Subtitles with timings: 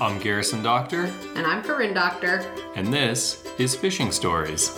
[0.00, 2.38] I'm Garrison Doctor, And I'm Corinne Doctor.
[2.74, 4.68] and this is Fishing Stories.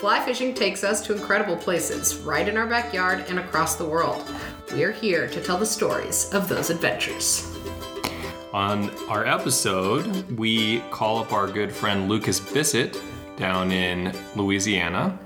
[0.00, 4.24] Fly fishing takes us to incredible places right in our backyard and across the world.
[4.72, 7.50] We are here to tell the stories of those adventures.
[8.52, 13.00] On our episode, we call up our good friend Lucas Bissett
[13.36, 15.18] down in Louisiana.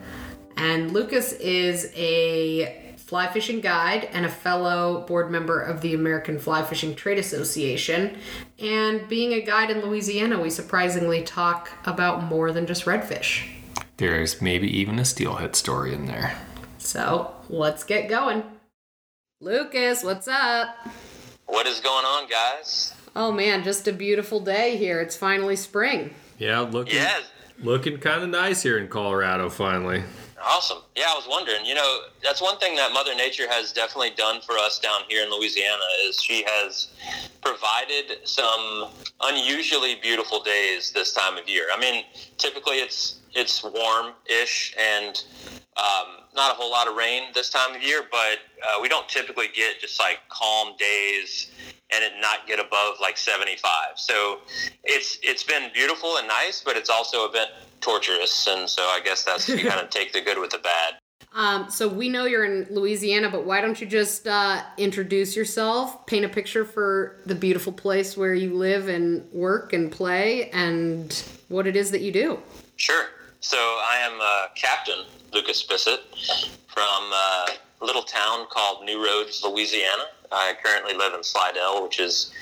[0.57, 6.39] And Lucas is a fly fishing guide and a fellow board member of the American
[6.39, 8.19] Fly Fishing Trade Association.
[8.59, 13.49] And being a guide in Louisiana, we surprisingly talk about more than just redfish.
[13.97, 16.37] There's maybe even a steelhead story in there.
[16.77, 18.43] So let's get going.
[19.41, 20.77] Lucas, what's up?
[21.47, 22.93] What is going on, guys?
[23.17, 25.01] Oh man, just a beautiful day here.
[25.01, 26.11] It's finally spring.
[26.37, 27.21] Yeah, looking Yeah,
[27.63, 30.03] looking kind of nice here in Colorado finally.
[30.45, 30.79] Awesome.
[30.97, 31.65] Yeah, I was wondering.
[31.65, 35.25] You know, that's one thing that Mother Nature has definitely done for us down here
[35.25, 36.89] in Louisiana is she has
[37.43, 38.89] provided some
[39.23, 41.67] unusually beautiful days this time of year.
[41.73, 42.05] I mean,
[42.37, 45.23] typically it's it's warm-ish and
[45.77, 49.09] um, not a whole lot of rain this time of year, but uh, we don't
[49.09, 51.51] typically get just like calm days
[51.93, 53.71] and it not get above like 75.
[53.97, 54.39] So
[54.85, 57.49] it's it's been beautiful and nice, but it's also a bit
[57.81, 60.95] torturous, and so I guess that's you kind of take the good with the bad.
[61.35, 66.07] Um, so we know you're in Louisiana, but why don't you just uh, introduce yourself,
[66.07, 71.23] paint a picture for the beautiful place where you live and work and play, and
[71.49, 72.39] what it is that you do?
[72.77, 73.07] Sure.
[73.41, 76.01] So I am uh, Captain Lucas Bissett
[76.67, 77.47] from uh,
[77.81, 80.05] a little town called New Roads, Louisiana.
[80.33, 82.33] I currently live in Slidell, which is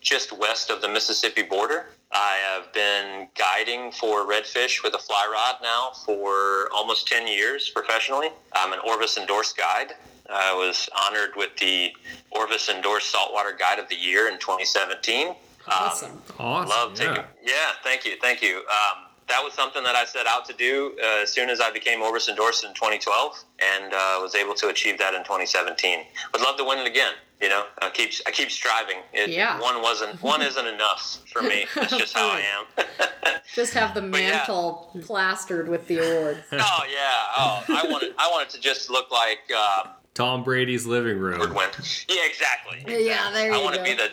[0.00, 1.86] just west of the Mississippi border.
[2.12, 7.70] I have been guiding for redfish with a fly rod now for almost 10 years
[7.70, 8.28] professionally.
[8.52, 9.94] I'm an Orvis endorsed guide.
[10.30, 11.90] I was honored with the
[12.30, 15.28] Orvis endorsed saltwater guide of the year in 2017.
[15.28, 15.34] Um,
[15.66, 16.22] Awesome.
[16.38, 16.68] Awesome.
[16.68, 17.14] Love taking.
[17.16, 17.24] yeah.
[17.42, 17.70] Yeah.
[17.82, 18.58] thank you, thank you.
[18.58, 21.70] Um, that was something that I set out to do uh, as soon as I
[21.70, 26.00] became Orvis endorsed in 2012, and uh, was able to achieve that in 2017.
[26.32, 27.12] Would love to win it again.
[27.40, 28.98] You know, I keep I keep striving.
[29.12, 29.60] It, Yeah.
[29.60, 31.66] One wasn't one isn't enough for me.
[31.74, 32.84] That's just how I am.
[33.54, 34.08] Just have the yeah.
[34.08, 36.42] mantle plastered with the award.
[36.52, 36.56] oh
[36.90, 37.10] yeah.
[37.36, 39.40] Oh, I wanted I wanted to just look like.
[39.54, 41.40] Uh, Tom Brady's living room.
[41.40, 41.68] Win.
[42.08, 42.84] Yeah, exactly.
[43.04, 44.10] Yeah, there you I want to be the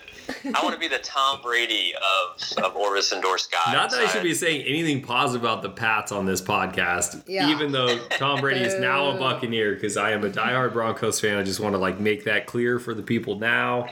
[0.57, 3.73] I want to be the Tom Brady of of Orvis endorsed guys.
[3.73, 7.49] Not that I should be saying anything positive about the Pats on this podcast, Yeah.
[7.49, 11.37] even though Tom Brady is now a Buccaneer, because I am a diehard Broncos fan.
[11.37, 13.87] I just want to like make that clear for the people now.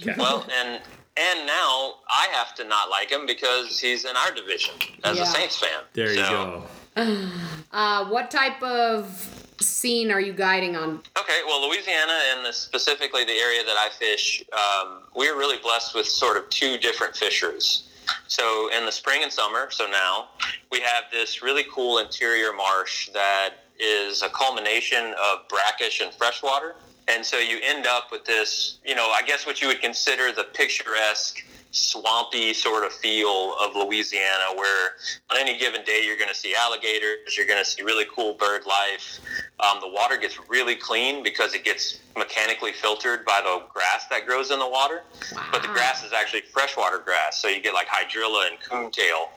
[0.00, 0.14] Okay.
[0.18, 0.80] Well, and
[1.16, 4.74] and now I have to not like him because he's in our division
[5.04, 5.22] as Yeah.
[5.22, 5.80] a Saints fan.
[5.92, 6.64] there you go.
[7.72, 11.00] Uh, what type of scene are you guiding on?
[11.18, 15.94] Okay, well, Louisiana and the, specifically the area that I fish, um, we're really blessed
[15.94, 17.88] with sort of two different fisheries.
[18.26, 20.28] So in the spring and summer, so now
[20.70, 26.74] we have this really cool interior marsh that is a culmination of brackish and freshwater.
[27.08, 30.32] And so you end up with this, you know, I guess what you would consider
[30.32, 34.90] the picturesque, swampy sort of feel of Louisiana, where
[35.30, 38.34] on any given day you're going to see alligators, you're going to see really cool
[38.34, 39.20] bird life.
[39.58, 44.26] Um, the water gets really clean because it gets mechanically filtered by the grass that
[44.26, 45.02] grows in the water.
[45.50, 49.30] But the grass is actually freshwater grass, so you get like hydrilla and coontail.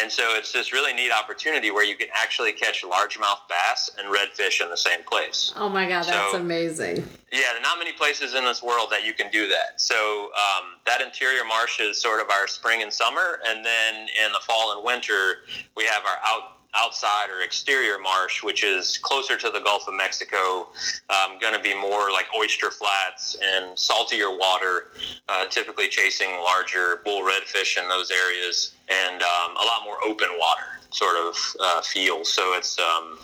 [0.00, 4.08] And so it's this really neat opportunity where you can actually catch largemouth bass and
[4.14, 5.52] redfish in the same place.
[5.56, 7.06] Oh my god, that's So- amazing.
[7.32, 9.80] Yeah, there are not many places in this world that you can do that.
[9.80, 14.32] So um, that interior marsh is sort of our spring and summer, and then in
[14.32, 15.38] the fall and winter
[15.74, 19.94] we have our out outside or exterior marsh, which is closer to the Gulf of
[19.94, 20.68] Mexico,
[21.10, 24.88] um, going to be more like oyster flats and saltier water,
[25.28, 30.28] uh, typically chasing larger bull redfish in those areas, and um, a lot more open
[30.38, 32.24] water sort of uh, feel.
[32.24, 33.18] So it's um,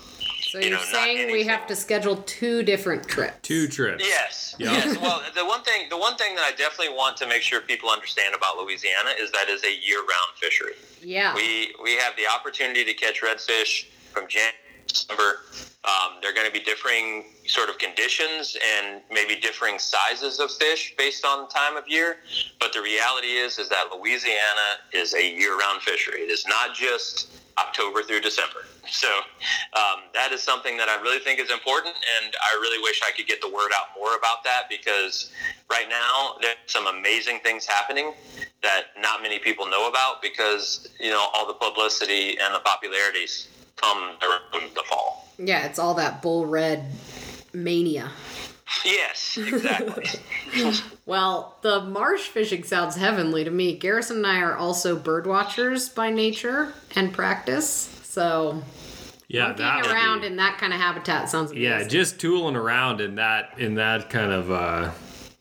[0.49, 3.37] So you you're know, saying we have to schedule two different trips?
[3.43, 4.03] Two trips.
[4.03, 4.55] Yes.
[4.57, 4.71] Yeah.
[4.71, 4.97] Yes.
[4.97, 7.91] Well, the one thing, the one thing that I definitely want to make sure people
[7.91, 10.73] understand about Louisiana is that it's a year-round fishery.
[11.03, 11.35] Yeah.
[11.35, 14.55] We we have the opportunity to catch redfish from January
[14.87, 15.41] to December.
[15.85, 20.95] Um, they're going to be differing sort of conditions and maybe differing sizes of fish
[20.97, 22.17] based on the time of year.
[22.59, 26.21] But the reality is, is that Louisiana is a year-round fishery.
[26.21, 27.29] It is not just
[27.67, 28.65] October through December.
[28.89, 29.07] So
[29.73, 33.11] um, that is something that I really think is important, and I really wish I
[33.11, 35.31] could get the word out more about that because
[35.69, 38.13] right now there's some amazing things happening
[38.63, 43.47] that not many people know about because you know all the publicity and the popularities
[43.75, 45.27] come around the fall.
[45.37, 46.85] yeah, it's all that bull red
[47.53, 48.11] mania.
[48.85, 50.05] Yes, exactly.
[51.05, 53.75] Well, the marsh fishing sounds heavenly to me.
[53.75, 57.65] Garrison and I are also bird watchers by nature and practice,
[58.03, 58.61] so
[59.27, 61.63] Yeah, that monkeying around be- in that kind of habitat sounds amazing.
[61.67, 64.91] Yeah, just tooling around in that in that kind of uh,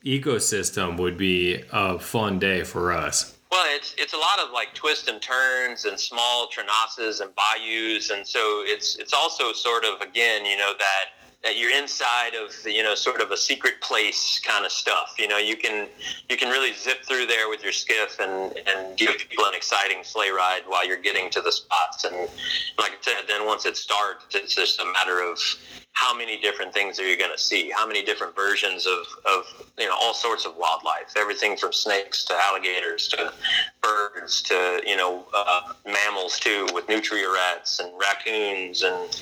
[0.05, 3.35] ecosystem would be a fun day for us.
[3.51, 8.11] Well, it's it's a lot of like twists and turns and small trenasses and bayous,
[8.11, 12.53] and so it's it's also sort of again, you know, that that you're inside of
[12.67, 15.15] you know sort of a secret place kind of stuff.
[15.19, 15.89] You know, you can
[16.29, 20.03] you can really zip through there with your skiff and and give people an exciting
[20.03, 22.05] sleigh ride while you're getting to the spots.
[22.05, 22.17] And
[22.79, 25.39] like I said, then once it starts, it's just a matter of
[25.93, 27.71] how many different things are you going to see?
[27.75, 31.13] How many different versions of, of you know all sorts of wildlife?
[31.17, 33.33] Everything from snakes to alligators to
[33.83, 39.21] birds to you know uh, mammals too, with nutria rats and raccoons and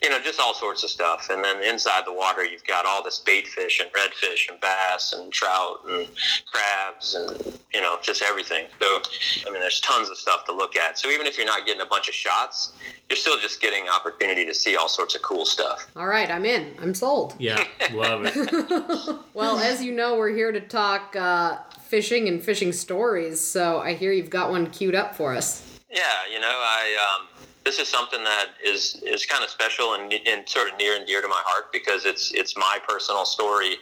[0.00, 1.28] you know just all sorts of stuff.
[1.28, 5.12] And then inside the water, you've got all this bait fish and redfish and bass
[5.12, 6.06] and trout and
[6.46, 8.66] crabs and you know just everything.
[8.80, 9.02] So
[9.46, 10.98] I mean, there's tons of stuff to look at.
[10.98, 12.72] So even if you're not getting a bunch of shots,
[13.12, 15.86] you're still just getting opportunity to see all sorts of cool stuff.
[15.96, 16.74] All right, I'm in.
[16.80, 17.34] I'm sold.
[17.38, 17.62] Yeah,
[17.92, 19.18] love it.
[19.34, 23.92] Well, as you know, we're here to talk uh, fishing and fishing stories, so I
[23.92, 25.78] hear you've got one queued up for us.
[25.90, 26.00] Yeah,
[26.32, 27.28] you know, I um,
[27.64, 31.06] this is something that is is kind of special and, and sort of near and
[31.06, 33.76] dear to my heart because it's it's my personal story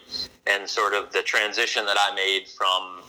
[0.49, 3.00] and sort of the transition that I made from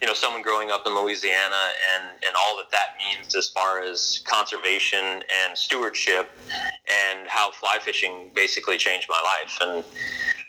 [0.00, 3.82] you know someone growing up in Louisiana and and all that that means as far
[3.82, 9.84] as conservation and stewardship and how fly fishing basically changed my life and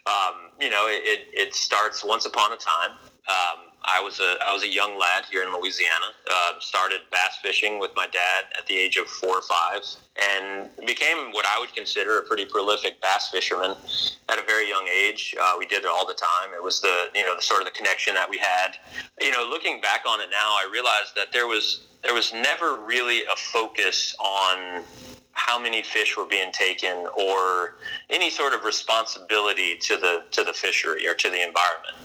[0.05, 2.91] um, you know it, it, starts once upon a time.
[3.27, 6.13] Um, I was a I was a young lad here in Louisiana.
[6.29, 9.81] Uh, started bass fishing with my dad at the age of four or five,
[10.21, 13.75] and became what I would consider a pretty prolific bass fisherman
[14.29, 15.35] at a very young age.
[15.41, 16.53] Uh, we did it all the time.
[16.55, 18.77] It was the you know the sort of the connection that we had.
[19.19, 22.75] You know, looking back on it now, I realized that there was there was never
[22.75, 24.83] really a focus on
[25.33, 27.75] how many fish were being taken or
[28.09, 31.95] any sort of responsibility to the to the fishery or to the environment.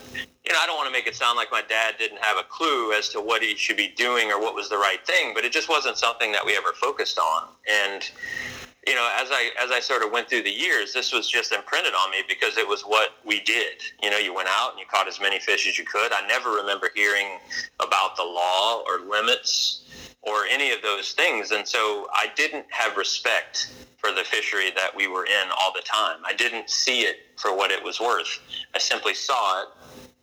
[0.44, 2.44] You know, I don't want to make it sound like my dad didn't have a
[2.44, 5.44] clue as to what he should be doing or what was the right thing, but
[5.44, 7.48] it just wasn't something that we ever focused on.
[7.68, 8.08] And
[8.86, 11.50] you know, as I as I sort of went through the years, this was just
[11.52, 13.82] imprinted on me because it was what we did.
[14.00, 16.12] You know, you went out and you caught as many fish as you could.
[16.12, 17.38] I never remember hearing
[17.80, 19.82] about the law or limits
[20.26, 24.94] or any of those things, and so I didn't have respect for the fishery that
[24.94, 26.18] we were in all the time.
[26.26, 28.38] I didn't see it for what it was worth.
[28.74, 29.68] I simply saw it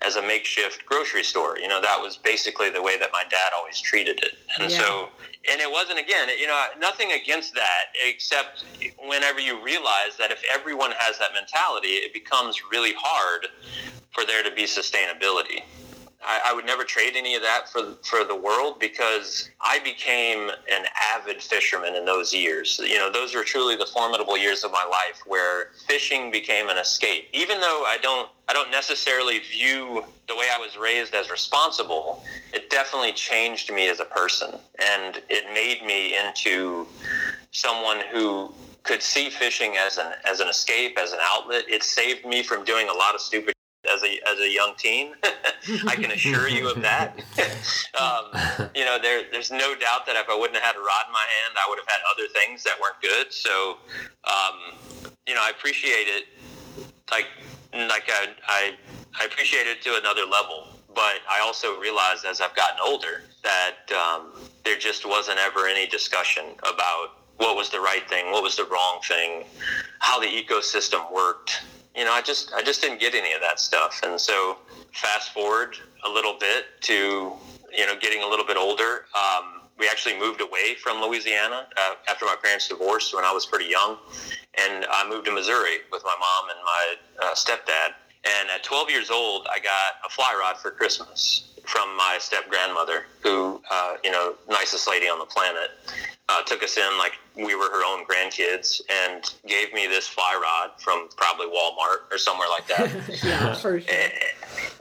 [0.05, 1.57] as a makeshift grocery store.
[1.57, 4.33] You know, that was basically the way that my dad always treated it.
[4.59, 4.77] And Yeah.
[4.77, 5.09] so,
[5.49, 8.65] and it wasn't, again, you know, nothing against that, except
[8.99, 13.47] whenever you realize that if everyone has that mentality, it becomes really hard
[14.11, 15.63] for there to be sustainability.
[16.25, 20.49] I, I would never trade any of that for for the world because I became
[20.49, 22.79] an avid fisherman in those years.
[22.83, 26.77] You know, those were truly the formidable years of my life where fishing became an
[26.77, 27.27] escape.
[27.33, 32.23] Even though I don't I don't necessarily view the way I was raised as responsible,
[32.53, 36.87] it definitely changed me as a person and it made me into
[37.51, 38.53] someone who
[38.83, 41.65] could see fishing as an as an escape, as an outlet.
[41.69, 43.53] It saved me from doing a lot of stupid
[43.93, 45.13] as a as a young teen.
[45.87, 47.19] I can assure you of that.
[47.99, 51.05] um, you know, there there's no doubt that if I wouldn't have had a rod
[51.07, 53.31] in my hand, I would have had other things that weren't good.
[53.31, 53.77] So,
[54.25, 54.77] um,
[55.27, 56.25] you know, I appreciate it.
[57.11, 57.27] Like
[57.73, 58.73] like I, I
[59.19, 60.67] I appreciate it to another level.
[60.95, 64.31] But I also realized as I've gotten older that um,
[64.63, 68.65] there just wasn't ever any discussion about what was the right thing, what was the
[68.65, 69.43] wrong thing,
[69.99, 71.63] how the ecosystem worked.
[71.95, 74.01] You know, I just I just didn't get any of that stuff.
[74.03, 74.57] And so
[74.93, 77.33] fast forward a little bit to
[77.75, 79.05] you know getting a little bit older.
[79.15, 83.45] Um, we actually moved away from Louisiana uh, after my parents divorced when I was
[83.45, 83.97] pretty young,
[84.57, 87.95] and I moved to Missouri with my mom and my uh, stepdad.
[88.25, 92.49] And at 12 years old, I got a fly rod for Christmas from my step
[92.49, 95.71] grandmother, who, uh, you know, nicest lady on the planet,
[96.29, 100.39] uh, took us in like we were her own grandkids and gave me this fly
[100.41, 102.89] rod from probably Walmart or somewhere like that.
[103.23, 103.89] yeah, for sure.
[103.89, 104.09] Eh,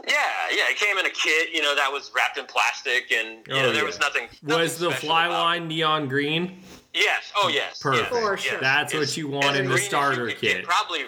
[0.06, 0.14] yeah,
[0.50, 3.54] yeah, it came in a kit, you know, that was wrapped in plastic, and you
[3.54, 3.82] Oh, know, there yeah.
[3.84, 4.28] was nothing.
[4.44, 5.42] Was the fly about it.
[5.44, 6.62] line neon green?
[6.94, 7.32] Yes.
[7.37, 7.78] Oh, yes.
[7.80, 8.12] Perfect.
[8.12, 8.61] yes, For sure.
[8.61, 10.64] That's what you want in the green you starter could get, kit.
[10.64, 11.04] Probably,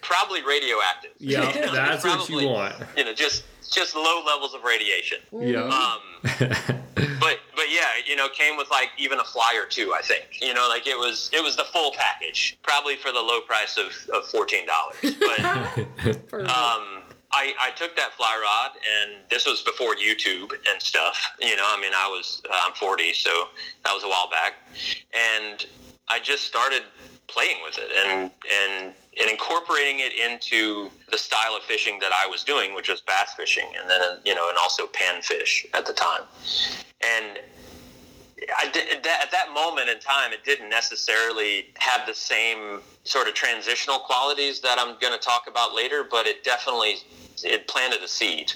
[0.00, 1.10] probably radioactive.
[1.18, 2.74] Yeah, You know, that's what you want.
[2.96, 5.18] You know, just just low levels of radiation.
[5.32, 5.62] Yeah.
[5.62, 6.00] Um,
[7.20, 9.92] but but yeah, you know, came with like even a flyer too.
[9.96, 13.20] I think you know, like it was it was the full package, probably for the
[13.20, 15.16] low price of, of fourteen dollars.
[15.18, 16.99] But For um,
[17.32, 18.72] I, I took that fly rod,
[19.02, 21.30] and this was before YouTube and stuff.
[21.40, 23.30] You know, I mean, I was uh, I'm 40, so
[23.84, 24.54] that was a while back,
[25.14, 25.64] and
[26.08, 26.82] I just started
[27.28, 32.26] playing with it and and and incorporating it into the style of fishing that I
[32.26, 35.92] was doing, which was bass fishing, and then you know, and also panfish at the
[35.92, 36.22] time,
[37.02, 37.38] and.
[38.72, 43.98] Did, at that moment in time, it didn't necessarily have the same sort of transitional
[43.98, 46.96] qualities that I'm going to talk about later, but it definitely
[47.42, 48.52] it planted a seed.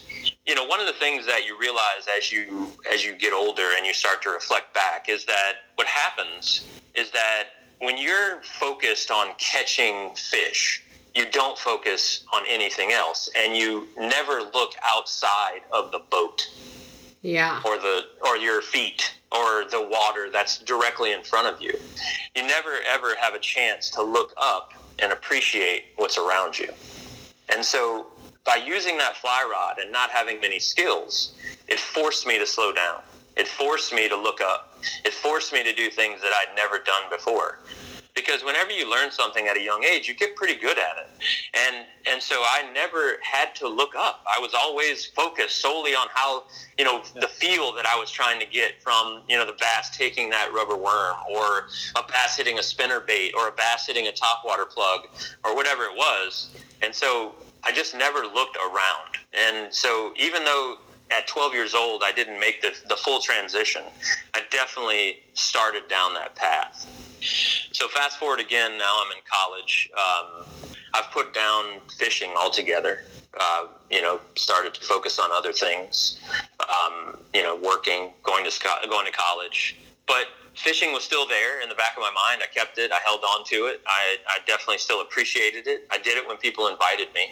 [0.47, 3.71] You know, one of the things that you realize as you as you get older
[3.77, 7.45] and you start to reflect back is that what happens is that
[7.81, 10.83] when you're focused on catching fish,
[11.15, 16.49] you don't focus on anything else and you never look outside of the boat.
[17.25, 17.63] Yeah.
[17.65, 21.73] Or the or your feet or the water that's directly in front of you.
[22.37, 26.69] You never ever have a chance to look up and appreciate what's around you.
[27.49, 28.09] And so
[28.45, 31.33] by using that fly rod and not having many skills,
[31.67, 33.01] it forced me to slow down.
[33.37, 34.79] It forced me to look up.
[35.05, 37.59] It forced me to do things that I'd never done before.
[38.15, 41.09] Because whenever you learn something at a young age, you get pretty good at it.
[41.55, 44.25] And and so I never had to look up.
[44.27, 46.45] I was always focused solely on how,
[46.79, 49.97] you know, the feel that I was trying to get from, you know, the bass
[49.97, 54.07] taking that rubber worm or a bass hitting a spinner bait or a bass hitting
[54.07, 55.09] a topwater plug
[55.45, 56.55] or whatever it was.
[56.83, 59.17] And so I just never looked around.
[59.33, 60.77] And so even though
[61.11, 63.83] at 12 years old, I didn't make the, the full transition.
[64.35, 66.87] I definitely started down that path.
[67.73, 69.91] So fast forward again, now I'm in college.
[69.95, 70.47] Um,
[70.93, 73.05] I've put down fishing altogether.
[73.39, 76.21] Uh, you know, started to focus on other things.
[76.61, 78.53] Um, you know, working, going to
[78.89, 79.77] going to college,
[80.07, 82.43] but fishing was still there in the back of my mind.
[82.43, 82.93] I kept it.
[82.93, 83.81] I held on to it.
[83.87, 85.87] I, I definitely still appreciated it.
[85.91, 87.29] I did it when people invited me,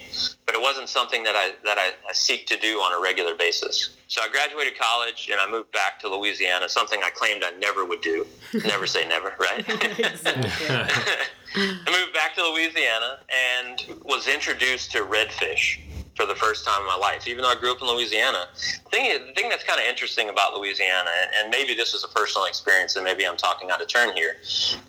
[0.46, 3.34] but it wasn't something that I that I, I seek to do on a regular
[3.34, 3.96] basis.
[4.08, 6.68] So I graduated college and I moved back to Louisiana.
[6.68, 8.26] Something I claimed I never would do.
[8.64, 9.64] never say never, right?
[11.54, 13.20] I moved back to Louisiana
[13.56, 15.78] and was introduced to redfish
[16.14, 18.46] for the first time in my life, even though I grew up in Louisiana.
[18.84, 22.08] The thing, the thing that's kind of interesting about Louisiana, and maybe this is a
[22.08, 24.36] personal experience, and maybe I'm talking out of turn here,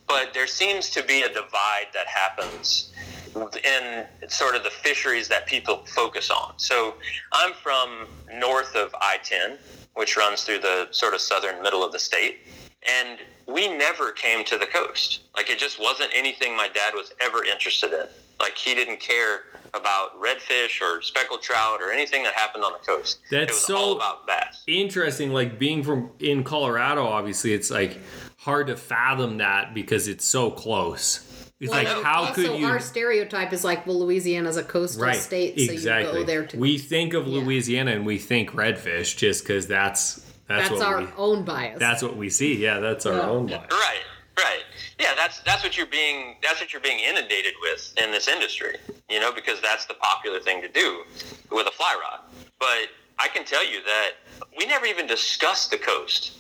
[0.08, 2.94] but there seems to be a divide that happens
[3.36, 6.54] in sort of the fisheries that people focus on.
[6.58, 6.96] So
[7.32, 9.58] I'm from north of I-10,
[9.96, 12.40] which runs through the sort of southern middle of the state.
[13.02, 15.22] And we never came to the coast.
[15.36, 18.08] Like it just wasn't anything my dad was ever interested in.
[18.40, 22.80] Like he didn't care about redfish or speckled trout or anything that happened on the
[22.80, 23.20] coast.
[23.32, 24.00] That's so
[24.68, 25.32] interesting.
[25.32, 28.00] Like being from in Colorado, obviously, it's like
[28.38, 31.30] hard to fathom that because it's so close.
[31.60, 32.68] It's well, like how also could you?
[32.68, 36.12] Our stereotype is like, well, Louisiana's a coastal right, state, so exactly.
[36.12, 36.58] you go there to.
[36.58, 37.98] We think of Louisiana yeah.
[37.98, 41.80] and we think redfish just because that's that's, that's our we, own bias.
[41.80, 42.58] That's what we see.
[42.58, 43.30] Yeah, that's our yeah.
[43.30, 43.72] own bias.
[43.72, 44.02] Right,
[44.38, 44.63] right.
[45.00, 48.78] Yeah, that's that's what you're being that's what you're being inundated with in this industry.
[49.10, 51.04] You know, because that's the popular thing to do
[51.52, 52.20] with a fly rod.
[52.60, 54.12] But I can tell you that
[54.58, 56.38] we never even discussed the coast.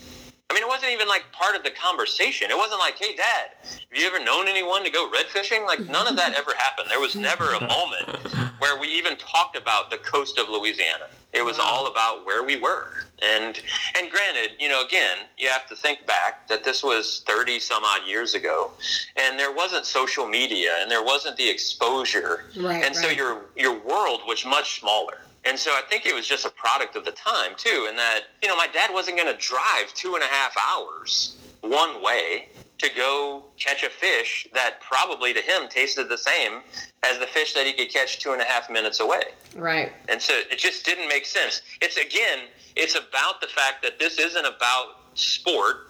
[0.53, 2.51] I mean, it wasn't even like part of the conversation.
[2.51, 5.65] It wasn't like, hey, Dad, have you ever known anyone to go red fishing?
[5.65, 6.89] Like, none of that ever happened.
[6.91, 8.23] There was never a moment
[8.59, 11.07] where we even talked about the coast of Louisiana.
[11.33, 13.05] It was all about where we were.
[13.23, 13.59] And
[13.97, 17.83] and granted, you know, again, you have to think back that this was 30 some
[17.83, 18.71] odd years ago,
[19.15, 22.45] and there wasn't social media and there wasn't the exposure.
[22.55, 22.95] Right, and right.
[22.95, 25.21] so your your world was much smaller.
[25.45, 28.21] And so I think it was just a product of the time too, and that
[28.41, 32.49] you know my dad wasn't going to drive two and a half hours one way
[32.77, 36.61] to go catch a fish that probably to him tasted the same
[37.03, 39.23] as the fish that he could catch two and a half minutes away.
[39.55, 39.93] Right.
[40.09, 41.61] And so it just didn't make sense.
[41.81, 45.89] It's again, it's about the fact that this isn't about sport;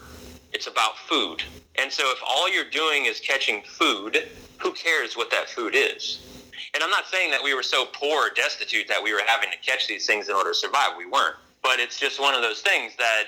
[0.51, 1.43] it's about food.
[1.75, 4.27] And so if all you're doing is catching food,
[4.60, 6.19] who cares what that food is?
[6.74, 9.50] And I'm not saying that we were so poor or destitute that we were having
[9.51, 10.92] to catch these things in order to survive.
[10.98, 11.36] We weren't.
[11.62, 13.25] But it's just one of those things that,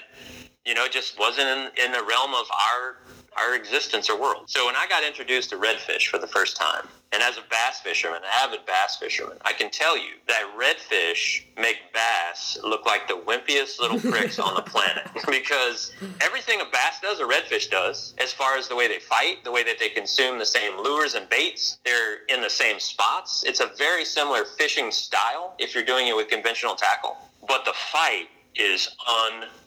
[0.66, 2.98] you know, just wasn't in, in the realm of our
[3.36, 4.46] our existence or world.
[4.48, 7.80] So when I got introduced to redfish for the first time, and as a bass
[7.82, 13.08] fisherman, an avid bass fisherman, I can tell you that redfish make bass look like
[13.08, 15.08] the wimpiest little pricks on the planet.
[15.30, 19.44] because everything a bass does, a redfish does, as far as the way they fight,
[19.44, 23.44] the way that they consume the same lures and baits, they're in the same spots.
[23.46, 27.18] It's a very similar fishing style if you're doing it with conventional tackle.
[27.48, 28.90] But the fight is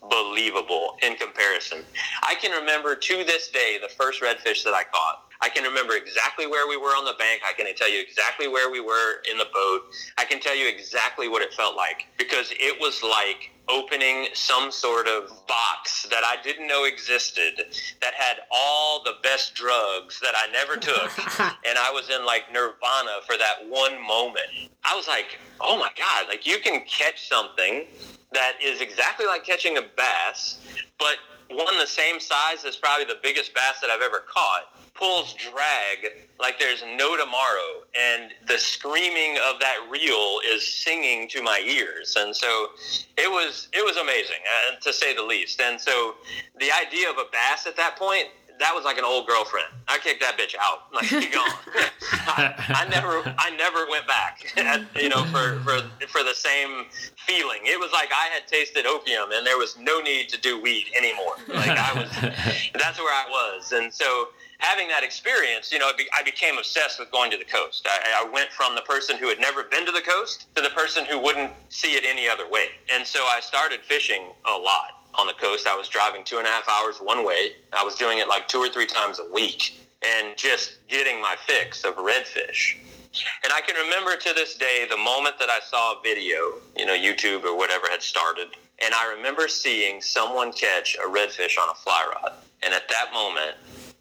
[0.03, 1.79] unbelievable in comparison.
[2.23, 5.25] I can remember to this day the first redfish that I caught.
[5.41, 7.43] I can remember exactly where we were on the bank.
[7.47, 9.83] I can tell you exactly where we were in the boat.
[10.17, 14.71] I can tell you exactly what it felt like because it was like opening some
[14.73, 20.35] sort of box that I didn't know existed that had all the best drugs that
[20.37, 21.11] I never took.
[21.67, 24.47] and I was in like nirvana for that one moment.
[24.85, 27.87] I was like, oh my God, like you can catch something
[28.33, 30.59] that is exactly like catching a bass,
[30.99, 31.17] but
[31.51, 36.13] one the same size as probably the biggest bass that I've ever caught pulls drag
[36.41, 42.17] like there's no tomorrow and the screaming of that reel is singing to my ears.
[42.19, 42.71] And so
[43.17, 45.61] it was it was amazing uh, to say the least.
[45.61, 46.15] And so
[46.59, 48.27] the idea of a bass at that point
[48.59, 49.69] that was like an old girlfriend.
[49.87, 50.93] I kicked that bitch out.
[50.93, 51.51] Like, you gone.
[52.03, 54.53] I, I, never, I never went back.
[55.01, 56.87] you know, for, for for the same
[57.17, 57.61] feeling.
[57.65, 60.87] It was like I had tasted opium, and there was no need to do weed
[60.97, 61.37] anymore.
[61.49, 62.11] Like I was,
[62.75, 63.73] that's where I was.
[63.73, 67.87] And so, having that experience, you know, I became obsessed with going to the coast.
[67.89, 70.71] I, I went from the person who had never been to the coast to the
[70.71, 72.67] person who wouldn't see it any other way.
[72.93, 75.67] And so, I started fishing a lot on the coast.
[75.67, 77.53] I was driving two and a half hours one way.
[77.73, 81.35] I was doing it like two or three times a week and just getting my
[81.47, 82.77] fix of redfish.
[83.43, 86.87] And I can remember to this day the moment that I saw a video, you
[86.87, 88.49] know, YouTube or whatever had started.
[88.81, 92.35] And I remember seeing someone catch a redfish on a fly rod.
[92.63, 93.57] And at that moment,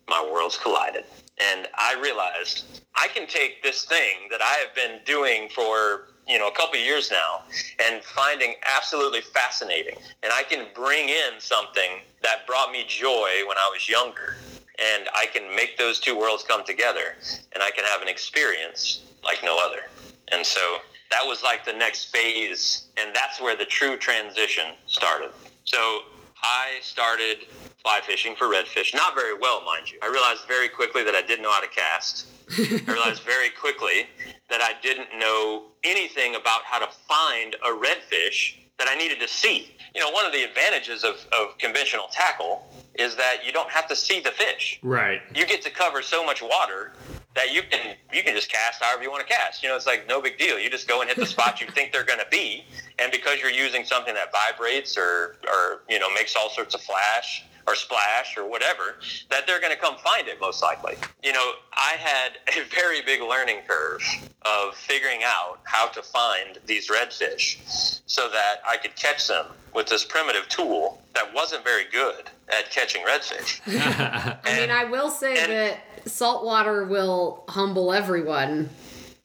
[0.08, 1.06] my worlds collided.
[1.40, 6.38] And I realized I can take this thing that I have been doing for you
[6.38, 7.44] know a couple years now
[7.86, 9.96] and finding absolutely fascinating.
[10.24, 14.36] And i can bring in something that brought me joy when i was younger
[14.80, 17.16] and i can make those two worlds come together
[17.54, 19.82] and i can have an experience like no other.
[20.30, 20.78] And so
[21.12, 25.32] that was like the next phase and that's where the true transition started.
[25.64, 26.02] So
[26.44, 27.38] i started
[27.82, 28.94] fly fishing for redfish.
[28.94, 29.98] Not very well mind you.
[30.04, 32.28] I realized very quickly that i didn't know how to cast.
[32.58, 34.08] I realized very quickly
[34.50, 39.28] that I didn't know anything about how to find a redfish that I needed to
[39.28, 39.72] see.
[39.96, 43.88] You know, one of the advantages of, of conventional tackle is that you don't have
[43.88, 44.80] to see the fish.
[44.84, 45.22] Right.
[45.36, 46.94] You get to cover so much water
[47.36, 49.62] that you can you can just cast however you want to cast.
[49.62, 50.60] You know, it's like no big deal.
[50.60, 52.66] You just go and hit the spot you think they're going to be,
[53.00, 56.82] and because you're using something that vibrates or or you know makes all sorts of
[56.82, 58.96] flash, or Splash or whatever,
[59.30, 60.96] that they're going to come find it most likely.
[61.22, 64.02] You know, I had a very big learning curve
[64.44, 69.88] of figuring out how to find these redfish so that I could catch them with
[69.88, 73.62] this primitive tool that wasn't very good at catching redfish.
[74.46, 78.70] I mean, I will say and, that saltwater will humble everyone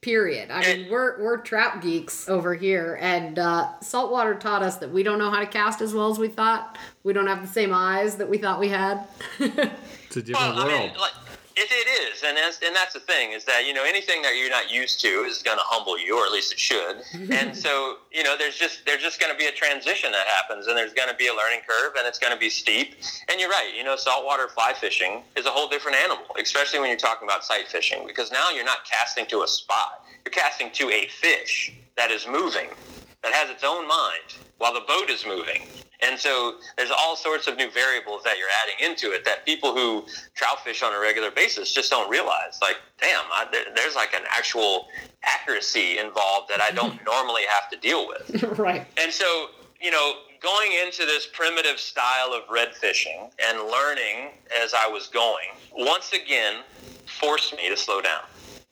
[0.02, 0.50] Period.
[0.50, 5.04] I mean, we're we're trout geeks over here, and uh, saltwater taught us that we
[5.04, 6.76] don't know how to cast as well as we thought.
[7.04, 9.06] We don't have the same eyes that we thought we had.
[9.38, 10.80] it's a different well, world.
[10.80, 11.12] I mean, like,
[11.54, 14.36] it, it is, and that's, and that's the thing is that you know anything that
[14.36, 17.02] you're not used to is going to humble you, or at least it should.
[17.30, 20.66] and so you know there's just there's just going to be a transition that happens,
[20.66, 22.94] and there's going to be a learning curve, and it's going to be steep.
[23.28, 26.88] And you're right, you know, saltwater fly fishing is a whole different animal, especially when
[26.88, 30.70] you're talking about sight fishing, because now you're not casting to a spot, you're casting
[30.72, 32.68] to a fish that is moving,
[33.22, 35.66] that has its own mind while the boat is moving.
[36.02, 39.72] And so there's all sorts of new variables that you're adding into it that people
[39.72, 42.58] who trout fish on a regular basis just don't realize.
[42.60, 44.88] Like, damn, I, there, there's like an actual
[45.22, 48.42] accuracy involved that I don't normally have to deal with.
[48.58, 48.86] right.
[49.00, 54.74] And so, you know, going into this primitive style of red fishing and learning as
[54.74, 56.56] I was going, once again
[57.06, 58.22] forced me to slow down.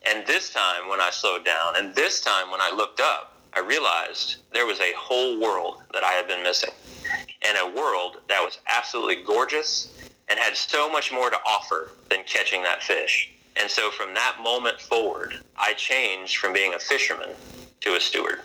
[0.06, 3.60] And this time when I slowed down, and this time when I looked up, I
[3.60, 6.70] realized there was a whole world that I had been missing
[7.42, 9.92] and a world that was absolutely gorgeous
[10.28, 13.32] and had so much more to offer than catching that fish.
[13.56, 17.30] And so from that moment forward, I changed from being a fisherman
[17.80, 18.40] to a steward.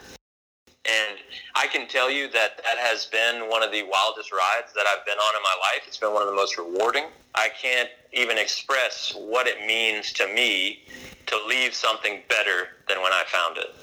[0.87, 1.17] And
[1.55, 5.05] I can tell you that that has been one of the wildest rides that I've
[5.05, 5.83] been on in my life.
[5.87, 7.05] It's been one of the most rewarding.
[7.33, 10.83] I can't even express what it means to me
[11.25, 13.73] to leave something better than when I found it.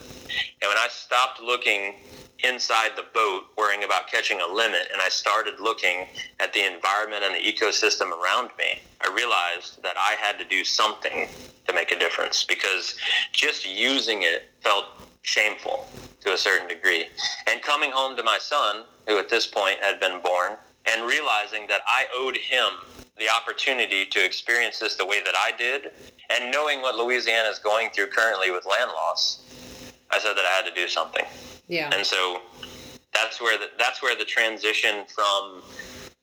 [0.62, 1.96] And when I stopped looking
[2.44, 6.06] inside the boat worrying about catching a limit and I started looking
[6.40, 10.64] at the environment and the ecosystem around me, I realized that I had to do
[10.64, 11.28] something
[11.66, 12.96] to make a difference because
[13.32, 14.86] just using it felt
[15.22, 15.88] shameful
[16.20, 17.06] to a certain degree.
[17.48, 20.52] And coming home to my son, who at this point had been born,
[20.86, 22.66] and realizing that I owed him
[23.18, 25.92] the opportunity to experience this the way that I did,
[26.30, 29.42] and knowing what Louisiana is going through currently with land loss,
[30.10, 31.24] I said that I had to do something.
[31.68, 31.90] Yeah.
[31.92, 32.40] And so
[33.14, 35.62] that's where the, that's where the transition from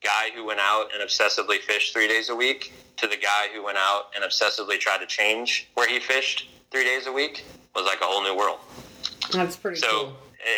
[0.02, 3.64] guy who went out and obsessively fished three days a week to the guy who
[3.64, 7.86] went out and obsessively tried to change where he fished three days a week was
[7.86, 8.60] like a whole new world.
[9.32, 10.14] That's pretty So cool.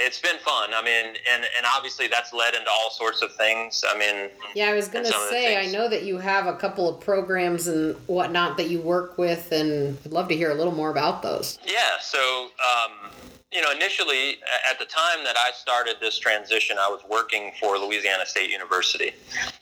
[0.05, 0.69] it's been fun.
[0.73, 3.84] I mean, and and obviously that's led into all sorts of things.
[3.88, 6.88] I mean, Yeah, I was of the say I know that you have a couple
[6.89, 10.73] of programs and whatnot that you work with, and I'd love to hear a little
[10.73, 11.57] more about those.
[11.65, 11.99] Yeah.
[12.01, 13.12] So, um,
[13.51, 14.38] you know, initially
[14.69, 19.12] at the time that I started this transition, I was working for Louisiana State University,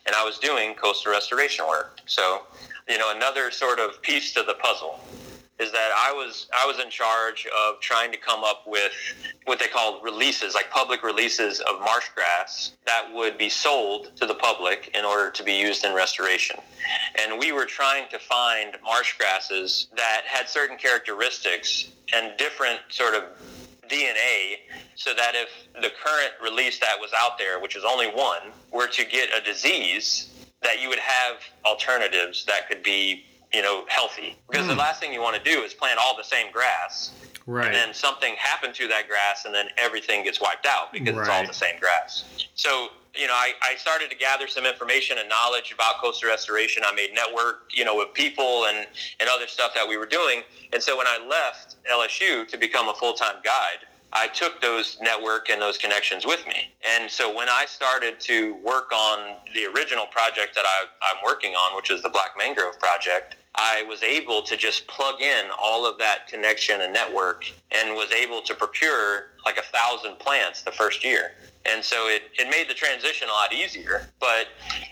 [0.05, 1.99] and I was doing coastal restoration work.
[2.05, 2.43] So,
[2.87, 4.99] you know, another sort of piece to the puzzle
[5.59, 8.91] is that I was I was in charge of trying to come up with
[9.45, 14.25] what they called releases, like public releases of marsh grass that would be sold to
[14.25, 16.57] the public in order to be used in restoration.
[17.19, 23.13] And we were trying to find marsh grasses that had certain characteristics and different sort
[23.13, 23.23] of
[23.89, 24.57] DNA
[24.95, 25.49] so that if
[25.81, 29.43] the current release that was out there, which is only one, were to get a
[29.43, 30.29] disease,
[30.61, 34.37] that you would have alternatives that could be, you know, healthy.
[34.49, 34.79] Because the hmm.
[34.79, 37.11] last thing you want to do is plant all the same grass.
[37.45, 37.65] Right.
[37.65, 41.29] and then something happened to that grass and then everything gets wiped out because it's
[41.29, 42.45] all the same grass.
[42.53, 46.83] So you know I, I started to gather some information and knowledge about coastal restoration.
[46.85, 48.85] I made network you know with people and
[49.19, 50.43] and other stuff that we were doing.
[50.73, 55.49] And so when i left lsu to become a full-time guide I took those network
[55.49, 56.73] and those connections with me.
[56.97, 61.53] And so when I started to work on the original project that I, I'm working
[61.53, 65.85] on, which is the Black Mangrove Project, I was able to just plug in all
[65.85, 70.71] of that connection and network and was able to procure like a thousand plants the
[70.71, 71.33] first year.
[71.65, 74.07] And so it, it made the transition a lot easier.
[74.19, 74.47] But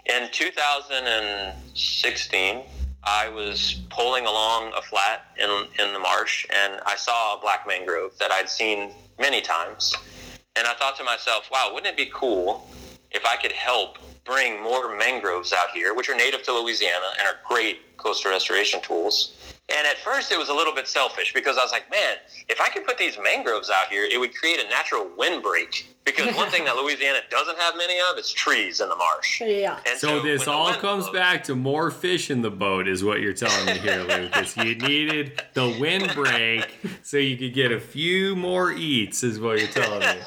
[0.05, 2.63] in 2016,
[3.03, 5.49] I was pulling along a flat in,
[5.79, 9.95] in the marsh and I saw a black mangrove that I'd seen many times.
[10.55, 12.69] And I thought to myself, wow, wouldn't it be cool
[13.11, 17.27] if I could help bring more mangroves out here, which are native to Louisiana and
[17.27, 19.56] are great coastal restoration tools.
[19.69, 22.15] And at first it was a little bit selfish because I was like, man,
[22.47, 25.85] if I could put these mangroves out here, it would create a natural windbreak.
[26.05, 29.41] Because one thing that Louisiana doesn't have many of is trees in the marsh.
[29.41, 29.77] Yeah.
[29.85, 33.19] And So this all comes blows- back to more fish in the boat, is what
[33.19, 34.55] you're telling me here, Lucas.
[34.55, 39.67] You needed the windbreak so you could get a few more eats, is what you're
[39.67, 40.05] telling me.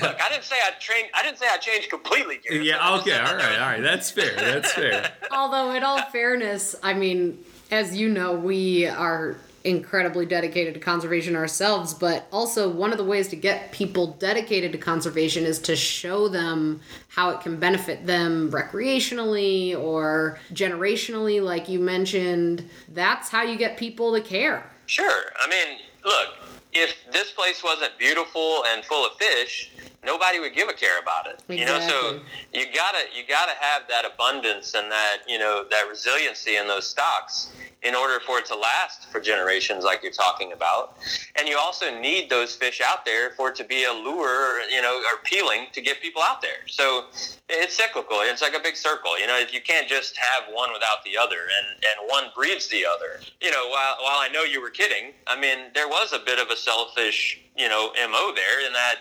[0.00, 1.08] Look, I didn't say I trained.
[1.14, 2.38] I didn't say I changed completely.
[2.48, 2.64] Garrett.
[2.64, 3.80] Yeah, okay, said all that there right, was- all right.
[3.82, 4.36] That's fair.
[4.36, 5.12] That's fair.
[5.32, 7.38] Although, in all fairness, I mean,
[7.70, 13.04] as you know, we are incredibly dedicated to conservation ourselves, but also one of the
[13.04, 18.06] ways to get people dedicated to conservation is to show them how it can benefit
[18.06, 22.68] them recreationally or generationally, like you mentioned.
[22.94, 24.70] That's how you get people to care.
[24.86, 25.24] Sure.
[25.38, 26.28] I mean, look,
[26.72, 29.72] if this place wasn't beautiful and full of fish,
[30.04, 31.42] nobody would give a care about it.
[31.48, 32.20] You know, so
[32.52, 36.86] you gotta you gotta have that abundance and that you know that resiliency in those
[36.86, 40.96] stocks in order for it to last for generations, like you're talking about.
[41.38, 44.82] And you also need those fish out there for it to be a lure, you
[44.82, 46.66] know, or appealing to get people out there.
[46.66, 47.04] So
[47.48, 48.18] it's cyclical.
[48.22, 49.18] It's like a big circle.
[49.18, 52.68] You know, if you can't just have one without the other, and and one breeds
[52.68, 53.20] the other.
[53.40, 56.38] You know, while while I know you were kidding, I mean, there was a bit
[56.38, 58.96] of a selfish, you know, mo there and that.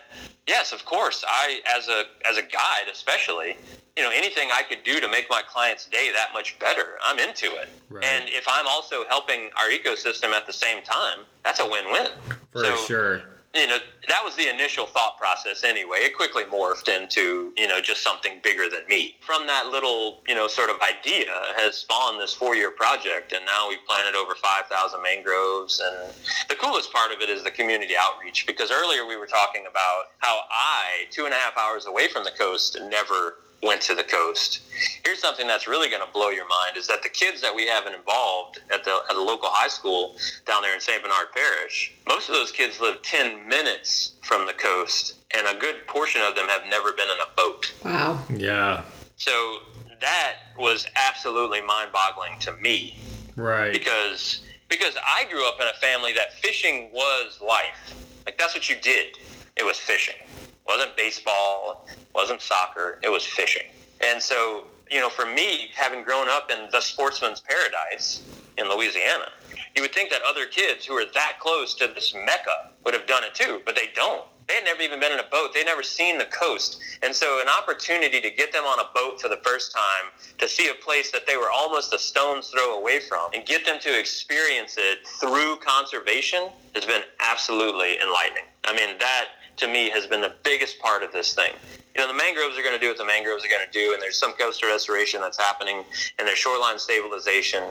[0.48, 3.56] Yes, of course, I as a as a guide, especially.
[3.98, 7.18] You know, anything I could do to make my client's day that much better, I'm
[7.18, 7.68] into it.
[7.90, 8.06] Right.
[8.06, 12.08] And if I'm also helping our ecosystem at the same time, that's a win-win.
[12.52, 13.22] For So, sure.
[13.58, 15.98] You know that was the initial thought process anyway.
[16.00, 19.16] It quickly morphed into you know just something bigger than me.
[19.22, 23.46] From that little you know sort of idea has spawned this four year project and
[23.46, 25.82] now we've planted over 5000 mangroves.
[25.84, 26.14] And
[26.50, 30.06] the coolest part of it is the community outreach because earlier we were talking about
[30.20, 34.04] how i two and a half hours away from the coast never went to the
[34.04, 34.62] coast.
[35.04, 37.68] Here's something that's really going to blow your mind is that the kids that we
[37.68, 40.16] have involved at the, at the local high school
[40.46, 41.02] down there in St.
[41.02, 45.88] Bernard Parish, most of those kids live 10 minutes from the coast, and a good
[45.88, 47.74] portion of them have never been in a boat.
[47.84, 48.24] Wow.
[48.30, 48.84] Yeah.
[49.18, 49.58] So
[50.00, 53.00] that was absolutely mind-boggling to me
[53.36, 53.74] Right.
[53.74, 57.96] because because I grew up in a family that fishing was life.
[58.26, 59.18] Like that's what you did.
[59.56, 60.16] It was fishing.
[60.68, 63.00] Wasn't baseball, wasn't soccer.
[63.04, 63.68] It was fishing.
[64.02, 68.22] And so, you know, for me, having grown up in the sportsman's paradise
[68.58, 69.32] in Louisiana,
[69.76, 73.08] you would think that other kids who are that close to this mecca would have
[73.08, 74.26] done it too, but they don't.
[74.48, 75.54] They had never even been in a boat.
[75.54, 76.80] They'd never seen the coast.
[77.04, 80.48] And so an opportunity to get them on a boat for the first time, to
[80.48, 83.78] see a place that they were almost a stone's throw away from, and get them
[83.82, 88.46] to experience it through conservation has been absolutely enlightening.
[88.64, 89.26] I mean, that
[89.58, 91.54] to me has been the biggest part of this thing
[91.98, 93.94] you know, the mangroves are going to do what the mangroves are going to do,
[93.94, 95.84] and there's some coastal restoration that's happening,
[96.20, 97.64] and there's shoreline stabilization,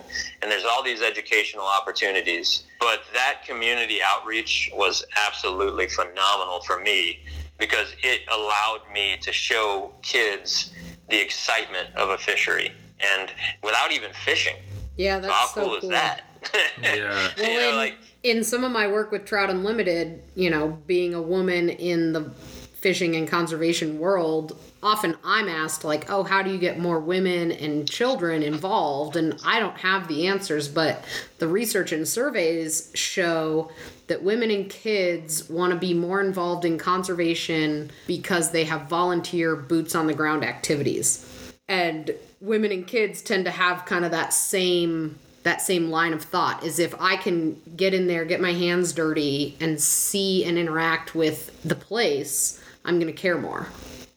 [0.42, 2.64] and there's all these educational opportunities.
[2.80, 7.20] But that community outreach was absolutely phenomenal for me
[7.56, 10.72] because it allowed me to show kids
[11.08, 13.30] the excitement of a fishery and
[13.62, 14.56] without even fishing.
[14.96, 15.76] Yeah, that's How so cool, cool.
[15.76, 16.22] is that?
[16.82, 17.30] Yeah.
[17.38, 17.94] Well, you know, like
[18.26, 22.28] in some of my work with Trout Unlimited, you know, being a woman in the
[22.74, 27.52] fishing and conservation world, often I'm asked, like, oh, how do you get more women
[27.52, 29.14] and children involved?
[29.14, 31.04] And I don't have the answers, but
[31.38, 33.70] the research and surveys show
[34.08, 39.54] that women and kids want to be more involved in conservation because they have volunteer
[39.54, 41.24] boots on the ground activities.
[41.68, 46.22] And women and kids tend to have kind of that same that same line of
[46.22, 50.58] thought is if I can get in there, get my hands dirty, and see and
[50.58, 53.68] interact with the place, I'm going to care more.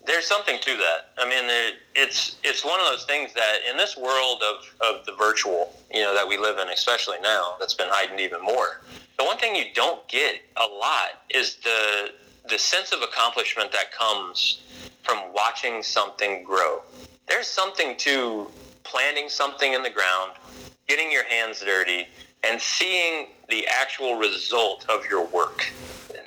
[0.10, 1.12] there's something to that.
[1.20, 5.06] I mean, it, it's it's one of those things that in this world of, of
[5.06, 8.82] the virtual, you know, that we live in, especially now, that's been heightened even more.
[9.20, 12.10] The one thing you don't get a lot is the
[12.50, 14.62] the sense of accomplishment that comes
[15.04, 16.82] from watching something grow.
[17.28, 18.48] There's something to
[18.84, 20.32] planting something in the ground,
[20.90, 22.08] getting your hands dirty,
[22.44, 25.72] and seeing the actual result of your work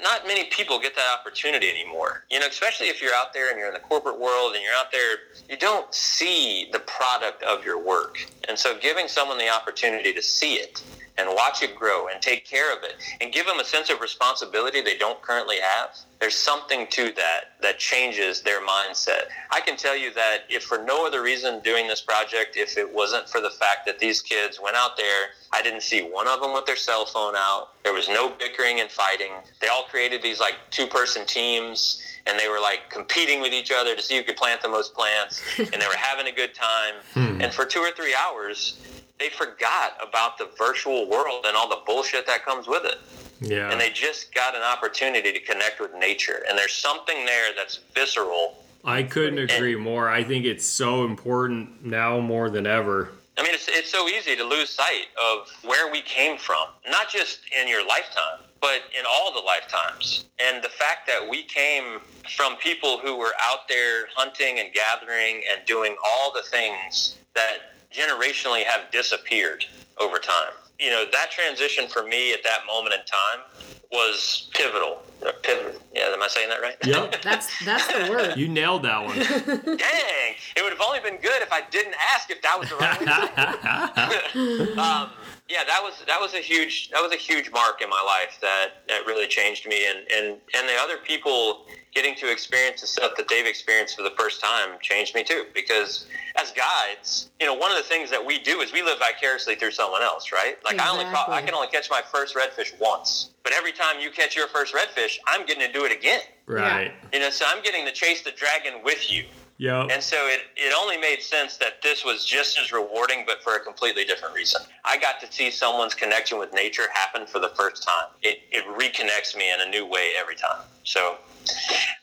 [0.03, 2.25] not many people get that opportunity anymore.
[2.31, 4.75] You know, especially if you're out there and you're in the corporate world and you're
[4.75, 5.17] out there,
[5.49, 8.19] you don't see the product of your work.
[8.49, 10.83] And so giving someone the opportunity to see it
[11.19, 14.01] and watch it grow and take care of it and give them a sense of
[14.01, 19.25] responsibility they don't currently have, there's something to that that changes their mindset.
[19.51, 22.93] I can tell you that if for no other reason doing this project, if it
[22.93, 26.41] wasn't for the fact that these kids went out there, I didn't see one of
[26.41, 27.69] them with their cell phone out.
[27.85, 29.33] There was no bickering and fighting.
[29.61, 33.71] They all created these like two person teams and they were like competing with each
[33.71, 36.55] other to see who could plant the most plants and they were having a good
[36.55, 36.95] time.
[37.15, 37.41] Hmm.
[37.43, 38.81] And for two or three hours,
[39.19, 42.99] they forgot about the virtual world and all the bullshit that comes with it
[43.41, 43.71] Yeah.
[43.71, 46.43] and they just got an opportunity to connect with nature.
[46.49, 48.59] And there's something there that's visceral.
[48.85, 50.09] I couldn't agree more.
[50.09, 53.11] I think it's so important now more than ever.
[53.43, 57.11] I mean, it's, it's so easy to lose sight of where we came from, not
[57.11, 60.27] just in your lifetime, but in all the lifetimes.
[60.39, 61.99] And the fact that we came
[62.37, 67.75] from people who were out there hunting and gathering and doing all the things that
[67.93, 69.65] generationally have disappeared
[69.99, 70.53] over time.
[70.83, 73.45] You know, that transition for me at that moment in time
[73.93, 75.03] was pivotal.
[75.43, 75.81] Pivotal.
[75.95, 76.77] Yeah, am I saying that right?
[76.85, 77.23] Yep.
[77.23, 78.37] That's that's the word.
[78.37, 79.17] You nailed that one.
[79.79, 80.35] Dang!
[80.57, 83.01] It would have only been good if I didn't ask if that was the right
[84.67, 84.73] way.
[84.83, 85.11] um,
[85.49, 88.39] yeah, that was that was a huge that was a huge mark in my life
[88.41, 92.87] that, that really changed me, and, and and the other people getting to experience the
[92.87, 95.45] stuff that they've experienced for the first time changed me too.
[95.53, 98.99] Because as guides, you know, one of the things that we do is we live
[98.99, 100.57] vicariously through someone else, right?
[100.65, 104.01] Like I only caught, I can only catch my first redfish once, but every time
[104.01, 106.23] you catch your first redfish, I'm getting to do it again.
[106.47, 106.93] right.
[107.13, 109.25] You know, so I'm getting to chase the dragon with you.
[109.59, 109.89] Yep.
[109.93, 113.55] And so it, it only made sense that this was just as rewarding, but for
[113.55, 114.63] a completely different reason.
[114.85, 118.07] I got to see someone's connection with nature happen for the first time.
[118.23, 120.63] It, it reconnects me in a new way every time.
[120.85, 121.17] So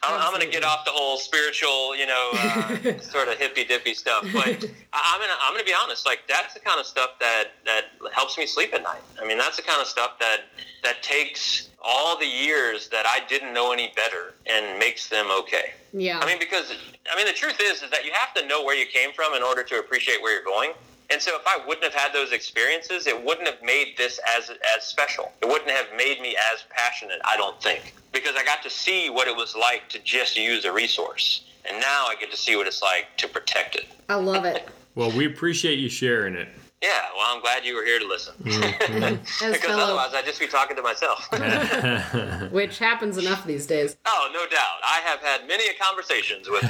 [0.03, 3.63] I'm, I'm going to get off the whole spiritual, you know, uh, sort of hippy
[3.63, 4.25] dippy stuff.
[4.33, 4.47] But
[4.93, 6.05] I- I'm going to I'm going to be honest.
[6.05, 9.01] Like that's the kind of stuff that that helps me sleep at night.
[9.21, 10.41] I mean, that's the kind of stuff that
[10.83, 15.73] that takes all the years that I didn't know any better and makes them okay.
[15.93, 16.19] Yeah.
[16.19, 16.73] I mean, because
[17.11, 19.33] I mean, the truth is, is that you have to know where you came from
[19.33, 20.71] in order to appreciate where you're going.
[21.11, 24.51] And so, if I wouldn't have had those experiences, it wouldn't have made this as
[24.77, 25.31] as special.
[25.41, 27.19] It wouldn't have made me as passionate.
[27.25, 30.65] I don't think because I got to see what it was like to just use
[30.65, 33.87] a resource, and now I get to see what it's like to protect it.
[34.07, 34.67] I love it.
[34.93, 36.49] Well, we appreciate you sharing it.
[36.81, 38.35] Yeah, well, I'm glad you were here to listen.
[38.45, 41.27] As because fellow, otherwise, I'd just be talking to myself.
[42.53, 43.97] which happens enough these days.
[44.05, 44.79] oh, no doubt.
[44.83, 46.63] I have had many conversations with.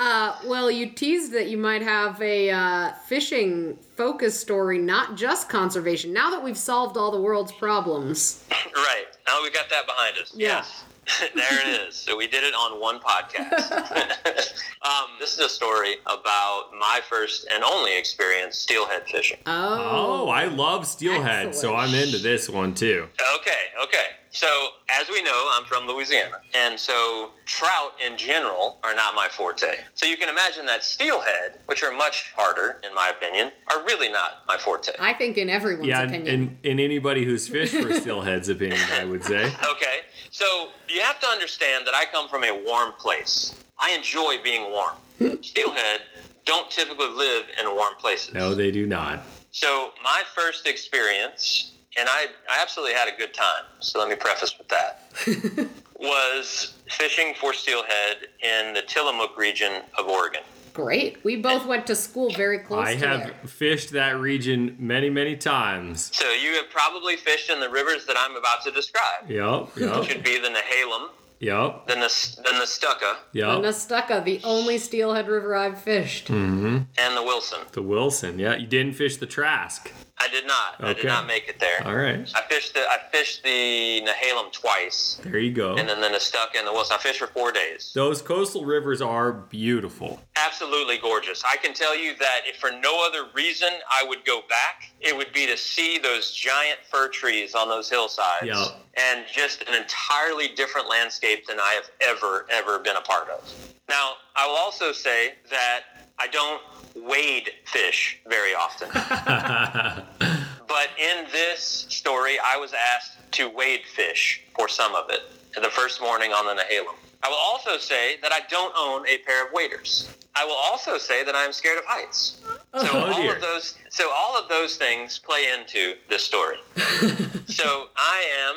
[0.00, 5.48] Uh, well, you teased that you might have a uh, fishing focus story, not just
[5.48, 6.12] conservation.
[6.12, 8.44] Now that we've solved all the world's problems,
[8.76, 9.06] Right.
[9.26, 10.32] Now we've got that behind us.
[10.34, 10.48] Yeah.
[10.58, 10.84] Yes.
[11.34, 11.94] there it is.
[11.94, 13.70] So we did it on one podcast.
[14.82, 19.38] um, this is a story about my first and only experience steelhead fishing.
[19.46, 23.08] oh, oh, I love steelhead, so I'm into this one too.
[23.36, 24.06] Okay, okay.
[24.38, 26.36] So, as we know, I'm from Louisiana.
[26.54, 29.80] And so, trout in general are not my forte.
[29.94, 34.08] So, you can imagine that steelhead, which are much harder, in my opinion, are really
[34.08, 34.92] not my forte.
[35.00, 36.56] I think in everyone's Yeah, opinion.
[36.62, 39.52] in, in anybody who's fished for steelhead's opinion, I would say.
[39.72, 43.56] Okay, so you have to understand that I come from a warm place.
[43.76, 44.94] I enjoy being warm.
[45.42, 46.02] Steelhead
[46.44, 48.34] don't typically live in warm places.
[48.34, 49.24] No, they do not.
[49.50, 53.64] So my first experience, and I, I absolutely had a good time.
[53.80, 55.68] So let me preface with that.
[55.98, 60.42] was fishing for steelhead in the Tillamook region of Oregon.
[60.72, 61.24] Great.
[61.24, 63.34] We both went to school very close I to have there.
[63.46, 66.10] fished that region many, many times.
[66.14, 69.28] So you have probably fished in the rivers that I'm about to describe.
[69.28, 71.08] Yep, Which yep, would be the Nehalem,
[71.40, 73.48] yep, then the then the Stucca, The yep.
[73.58, 76.28] Nestucca, the only steelhead river I've fished.
[76.28, 76.76] Mm-hmm.
[76.96, 77.58] and the Wilson.
[77.72, 78.38] The Wilson.
[78.38, 79.90] Yeah, you didn't fish the Trask.
[80.20, 80.74] I did not.
[80.80, 81.86] I did not make it there.
[81.86, 82.28] All right.
[82.34, 85.76] I fished the I fished the Nehalem twice, There you go.
[85.76, 86.96] and then the Nestucca and the Wilson.
[86.98, 87.92] I fished for four days.
[87.94, 90.20] Those coastal rivers are beautiful.
[90.36, 91.42] Absolutely gorgeous.
[91.44, 95.16] I can tell you that if for no other reason I would go back, it
[95.16, 98.66] would be to see those giant fir trees on those hillsides, Yeah.
[98.96, 103.48] and just an entirely different landscape than I have ever ever been a part of.
[103.88, 105.80] Now, I will also say that
[106.18, 106.60] I don't
[107.06, 108.88] wade fish very often.
[110.68, 115.22] But in this story, I was asked to wade fish for some of it
[115.54, 116.94] the first morning on the Nehalem.
[117.22, 120.14] I will also say that I don't own a pair of waders.
[120.36, 122.40] I will also say that I am scared of heights.
[122.74, 126.58] Oh, so Oh, all of those, so all of those things play into this story.
[127.46, 128.56] so I am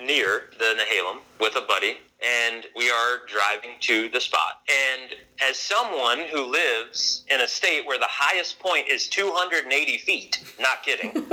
[0.00, 4.60] in near the Nehalem with a buddy, and we are driving to the spot.
[4.68, 10.42] And as someone who lives in a state where the highest point is 280 feet,
[10.60, 11.12] not kidding,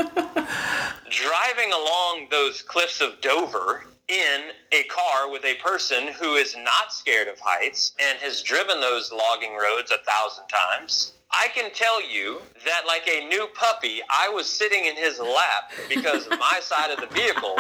[1.10, 6.93] driving along those cliffs of Dover in a car with a person who is not
[6.93, 11.13] scared of heights and has driven those logging roads a thousand times.
[11.31, 15.71] I can tell you that, like a new puppy, I was sitting in his lap
[15.89, 17.57] because my side of the vehicle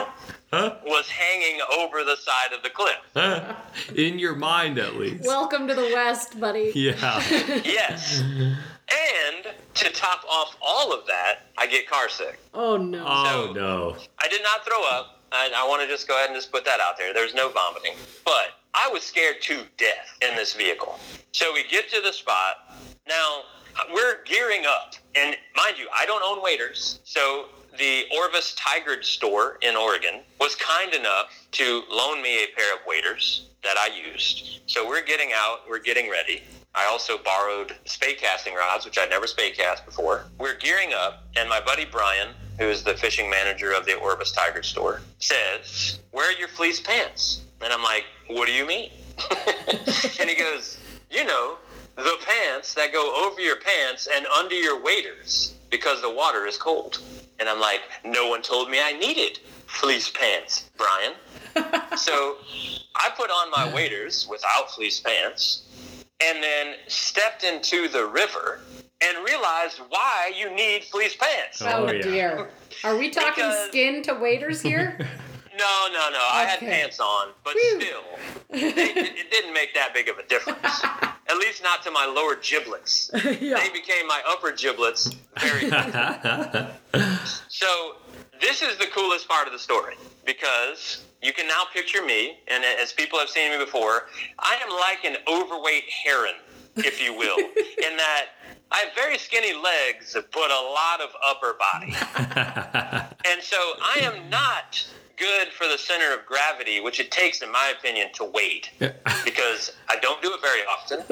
[0.85, 3.95] was hanging over the side of the cliff.
[3.95, 5.25] In your mind, at least.
[5.27, 6.71] Welcome to the West, buddy.
[6.73, 7.21] yeah.
[7.65, 8.21] Yes.
[8.89, 12.39] And to top off all of that, I get car sick.
[12.53, 13.03] Oh no.
[13.05, 13.97] Oh no.
[14.17, 15.16] I did not throw up.
[15.31, 17.13] I, I want to just go ahead and just put that out there.
[17.13, 17.93] There's no vomiting.
[18.23, 20.99] But I was scared to death in this vehicle.
[21.31, 22.75] So we get to the spot.
[23.07, 23.41] Now,
[23.93, 24.93] we're gearing up.
[25.15, 26.99] And mind you, I don't own waders.
[27.03, 32.73] So the Orvis Tigard store in Oregon was kind enough to loan me a pair
[32.73, 34.61] of waders that I used.
[34.65, 35.61] So we're getting out.
[35.69, 36.43] We're getting ready.
[36.77, 40.25] I also borrowed spey casting rods, which I'd never spey cast before.
[40.37, 42.27] We're gearing up, and my buddy Brian,
[42.59, 47.41] who is the fishing manager of the Orvis Tigard store, says, Wear your fleece pants.
[47.61, 48.91] And I'm like, What do you mean?
[50.19, 50.77] and he goes,
[51.09, 51.57] You know,
[51.95, 56.57] the pants that go over your pants and under your waders because the water is
[56.57, 57.01] cold.
[57.39, 61.13] And I'm like, No one told me I needed fleece pants, Brian.
[61.97, 62.37] so
[62.95, 65.63] I put on my waders without fleece pants
[66.21, 68.59] and then stepped into the river
[69.01, 71.61] and realized why you need fleece pants.
[71.61, 72.01] Oh, Oh, yeah.
[72.01, 72.49] dear.
[72.83, 74.97] Are we talking Because- skin to waders here?
[75.57, 76.19] No, no, no.
[76.19, 77.81] I had pants on, but Whew.
[77.81, 78.03] still,
[78.51, 80.83] it, it, it didn't make that big of a difference.
[80.83, 83.09] At least not to my lower giblets.
[83.15, 83.57] yeah.
[83.59, 85.67] They became my upper giblets very
[87.47, 87.95] So
[88.39, 89.95] this is the coolest part of the story
[90.27, 94.07] because you can now picture me, and as people have seen me before,
[94.39, 96.35] I am like an overweight heron,
[96.77, 98.25] if you will, in that
[98.71, 101.95] I have very skinny legs, but a lot of upper body.
[103.29, 107.51] And so I am not good for the center of gravity, which it takes, in
[107.51, 108.69] my opinion, to wade
[109.25, 111.03] because I don't do it very often.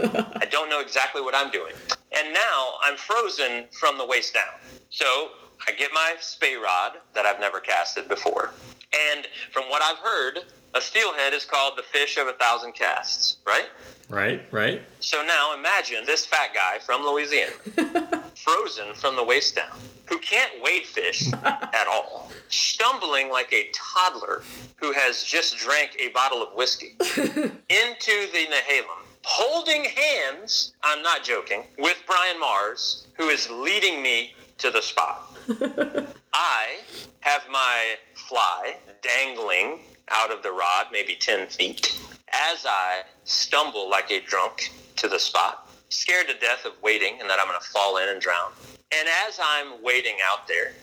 [0.42, 1.74] I don't know exactly what I'm doing.
[2.16, 4.54] And now I'm frozen from the waist down.
[4.90, 5.32] So
[5.68, 8.52] I get my spey rod that I've never casted before.
[9.14, 10.40] And from what I've heard,
[10.74, 13.66] a steelhead is called the fish of a thousand casts, right?
[14.10, 14.82] right, right.
[15.00, 17.54] So now imagine this fat guy from Louisiana,
[18.36, 24.44] frozen from the waist down, who can't wade fish at all, stumbling like a toddler
[24.76, 31.24] who has just drank a bottle of whiskey into the Nehalem, holding hands, I'm not
[31.24, 35.32] joking, with Brian Mars, who is leading me to the spot.
[36.38, 36.80] I
[37.22, 37.96] have my
[38.28, 39.80] fly dangling
[40.10, 45.18] out of the rod, maybe 10 feet, as I stumble like a drunk to the
[45.18, 48.52] spot, scared to death of wading and that I'm going to fall in and drown.
[48.92, 50.74] And as I'm wading out there,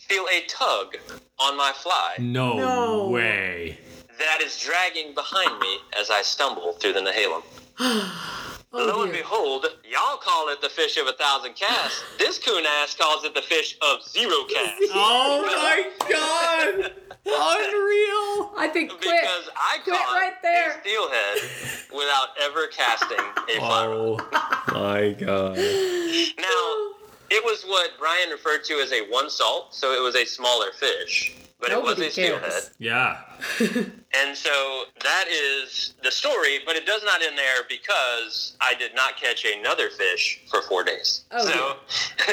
[0.00, 0.96] feel a tug
[1.38, 3.08] on my fly No, No.
[3.08, 3.78] way.
[4.18, 7.42] that is dragging behind me as I stumble through the Nehalem.
[8.76, 12.02] Lo Oh, and behold, y'all call it the fish of a thousand casts.
[12.18, 14.86] This coon ass calls it the fish of zero casts.
[14.94, 16.92] Oh my god!
[17.26, 18.52] Unreal!
[18.56, 19.00] I think quit.
[19.02, 20.70] Because I Quit caught right there.
[20.76, 24.20] a steelhead without ever casting a fly rod.
[24.32, 25.56] Oh my god.
[25.56, 26.94] Now,
[27.30, 30.70] it was what Brian referred to as a one salt, so it was a smaller
[30.78, 32.62] fish, but it Nobody was a steelhead.
[32.78, 33.20] Yeah.
[34.18, 38.94] And so that is the story, but it does not end there because I did
[38.94, 41.24] not catch another fish for four days.
[41.32, 41.76] Oh, so,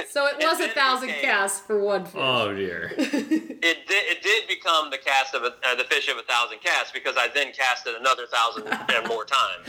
[0.09, 2.13] So it was a thousand casts for one fish.
[2.15, 2.93] Oh dear.
[3.65, 4.32] It did, it did
[4.63, 7.51] become the cast of a, uh, the fish of a thousand casts because I then
[7.53, 9.67] casted another thousand and more times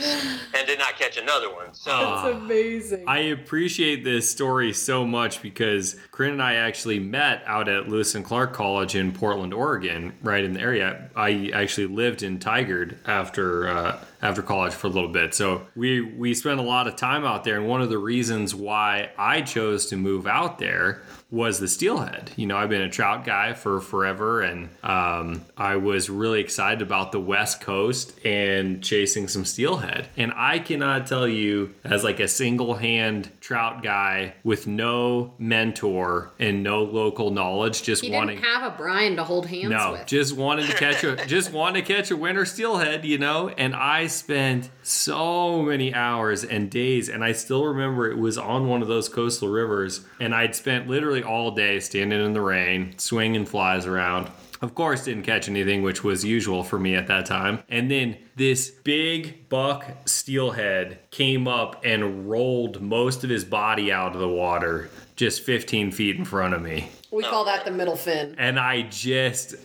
[0.53, 1.73] and did not catch another one.
[1.73, 3.05] So That's amazing.
[3.07, 8.15] I appreciate this story so much because Corinne and I actually met out at Lewis
[8.15, 11.09] and Clark College in Portland, Oregon, right in the area.
[11.15, 16.01] I actually lived in Tigard after uh, after college for a little bit, so we
[16.01, 17.57] we spent a lot of time out there.
[17.57, 21.03] And one of the reasons why I chose to move out there
[21.35, 22.31] was the steelhead.
[22.37, 26.81] You know, I've been a trout guy for forever, and um, I was really excited
[26.81, 30.07] about the West Coast and chasing some steelhead.
[30.15, 36.31] And I cannot tell you, as like a single hand trout guy with no mentor
[36.39, 38.37] and no local knowledge, just he wanting.
[38.37, 40.07] didn't have a Brian to hold hands No, with.
[40.07, 43.49] just wanted to catch a just wanted to catch a winter steelhead, you know.
[43.49, 48.67] And I spent so many hours and days, and I still remember it was on
[48.69, 52.93] one of those coastal rivers, and I'd spent literally all day standing in the rain,
[52.97, 54.29] swinging flies around.
[54.61, 57.63] Of course, didn't catch anything, which was usual for me at that time.
[57.69, 64.13] And then this big buck steelhead came up and rolled most of his body out
[64.13, 67.95] of the water, just 15 feet in front of me we call that the middle
[67.95, 68.35] fin.
[68.37, 69.55] and I just,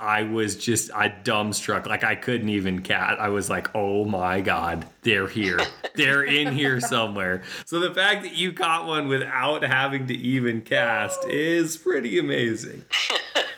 [0.00, 1.86] I was just, I dumbstruck.
[1.86, 3.20] Like I couldn't even cat.
[3.20, 5.60] I was like, oh my god, they're here.
[5.94, 7.42] they're in here somewhere.
[7.66, 12.84] So the fact that you caught one without having to even cast is pretty amazing.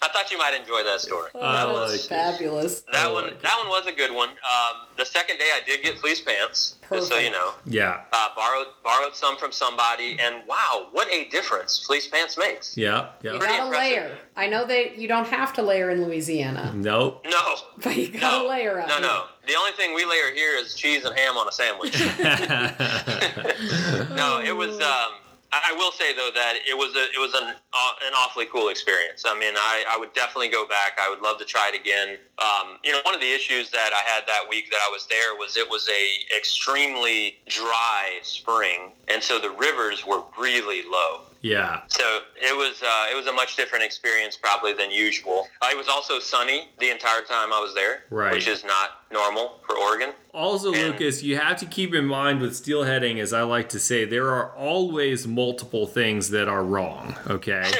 [0.00, 1.30] I thought you might enjoy that story.
[1.34, 2.82] Oh, I that's like fabulous.
[2.92, 3.42] That I one, like it.
[3.42, 4.28] that one was a good one.
[4.30, 7.52] Um, the second day, I did get fleece pants, just so you know.
[7.66, 12.76] Yeah, Uh, borrowed borrowed some from somebody, and wow, what a difference fleece pants makes.
[12.76, 13.38] yeah, You yeah.
[13.38, 13.92] Pretty gotta impressive.
[14.02, 14.18] layer.
[14.36, 17.24] I know that you don't have to layer in Louisiana, Nope.
[17.28, 19.24] No, but you gotta no, layer out no, no.
[19.46, 21.98] The only thing we layer here is cheese and ham on a sandwich.
[24.16, 24.78] no, it was.
[24.80, 25.12] Um,
[25.50, 28.68] I will say though that it was a it was an uh, an awfully cool
[28.68, 29.24] experience.
[29.26, 30.98] I mean, I, I would definitely go back.
[31.00, 32.18] I would love to try it again.
[32.38, 35.06] Um, you know, one of the issues that I had that week that I was
[35.06, 41.22] there was it was a extremely dry spring, and so the rivers were really low.
[41.40, 42.02] Yeah, So
[42.36, 45.46] it was uh, it was a much different experience probably than usual.
[45.62, 48.32] Uh, it was also sunny the entire time I was there, Right.
[48.32, 50.10] which is not normal for Oregon.
[50.34, 53.78] Also, And- Lucas, you have to keep in mind with steelheading, as I like to
[53.78, 57.16] say, there are always multiple things that are wrong.
[57.28, 57.70] Okay,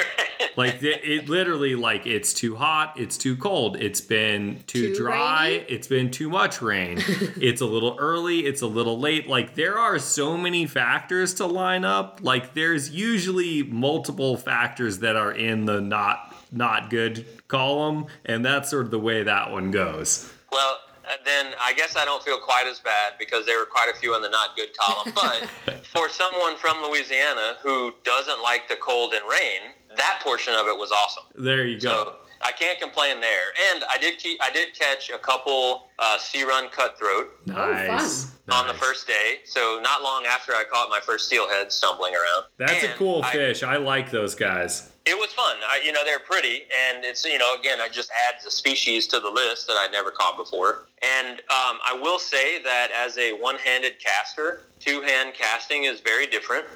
[0.59, 4.97] like it, it literally, like it's too hot, it's too cold, it's been too, Too
[5.03, 5.65] dry, rainy?
[5.69, 6.99] it's been too much rain,
[7.41, 9.29] it's a little early, it's a little late.
[9.29, 12.21] Like there are so many factors to line up.
[12.23, 18.69] Like there's usually multiple factors that are in the not not good column, and that's
[18.71, 20.31] sort of the way that one goes.
[20.51, 23.91] Well, uh, then I guess I don't feel quite as bad because there were quite
[23.95, 25.13] a few in the not good column.
[25.15, 30.67] But for someone from Louisiana who doesn't like the cold and rain, that portion of
[30.67, 31.25] it was awesome.
[31.37, 31.89] There you go.
[31.91, 33.49] So I can't complain there.
[33.73, 38.31] And I did keep, I did catch a couple uh, sea run cutthroat Nice.
[38.51, 39.39] on the first day.
[39.45, 42.45] So not long after I caught my first steelhead stumbling around.
[42.57, 43.63] That's a cool I- fish.
[43.63, 44.91] I like those guys.
[45.07, 45.57] It was fun.
[45.67, 49.07] I, you know, they're pretty, and it's you know, again, I just adds a species
[49.07, 50.85] to the list that I'd never caught before.
[51.03, 56.67] And um, I will say that as a one-handed caster, two-hand casting is very different,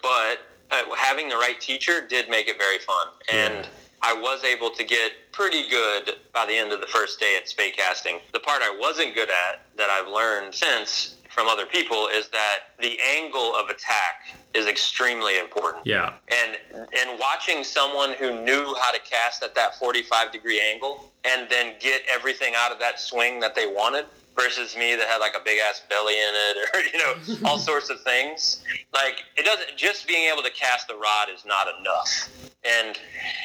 [0.00, 0.38] but
[0.72, 3.08] uh, having the right teacher did make it very fun.
[3.32, 3.66] And Yeah.
[4.04, 7.48] I was able to get pretty good by the end of the first day at
[7.48, 8.20] spey casting.
[8.32, 12.58] The part I wasn't good at that I've learned since from other people is that
[12.80, 16.14] the angle of attack is extremely important Yeah.
[16.28, 16.58] and
[16.98, 21.74] and watching someone who knew how to cast at that 45 degree angle and then
[21.80, 24.04] get everything out of that swing that they wanted
[24.36, 27.58] versus me that had like a big ass belly in it or you know all
[27.58, 28.64] sorts of things
[28.94, 32.30] like it doesn't just being able to cast the rod is not enough
[32.64, 32.98] and